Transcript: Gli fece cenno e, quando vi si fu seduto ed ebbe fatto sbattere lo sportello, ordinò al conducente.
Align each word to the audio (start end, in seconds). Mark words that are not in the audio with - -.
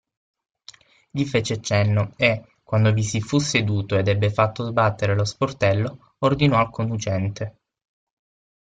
Gli 1.11 1.25
fece 1.25 1.61
cenno 1.61 2.13
e, 2.17 2.55
quando 2.63 2.91
vi 2.91 3.03
si 3.03 3.21
fu 3.21 3.37
seduto 3.37 3.99
ed 3.99 4.07
ebbe 4.07 4.31
fatto 4.31 4.65
sbattere 4.65 5.13
lo 5.13 5.25
sportello, 5.25 6.15
ordinò 6.23 6.57
al 6.57 6.71
conducente. 6.71 7.59